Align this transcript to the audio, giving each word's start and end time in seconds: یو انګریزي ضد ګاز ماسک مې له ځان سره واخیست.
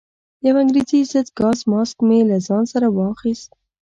یو 0.47 0.55
انګریزي 0.61 0.99
ضد 1.11 1.27
ګاز 1.39 1.59
ماسک 1.71 1.97
مې 2.07 2.19
له 2.29 2.37
ځان 2.47 2.63
سره 2.73 2.87
واخیست. 2.97 3.51